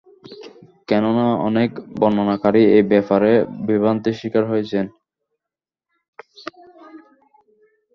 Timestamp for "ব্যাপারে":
2.91-3.31